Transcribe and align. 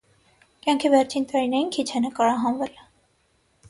Կյանքի 0.63 0.91
վերջին 0.95 1.29
տարիներին 1.33 1.71
քիչ 1.79 1.87
է 2.01 2.05
նկարահանվել։ 2.09 2.77